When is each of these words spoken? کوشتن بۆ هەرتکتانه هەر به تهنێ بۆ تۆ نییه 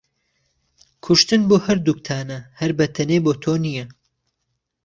کوشتن 1.05 1.41
بۆ 1.49 1.55
هەرتکتانه 1.67 2.37
هەر 2.59 2.71
به 2.77 2.85
تهنێ 2.95 3.17
بۆ 3.25 3.31
تۆ 3.43 3.53
نییه 3.63 3.85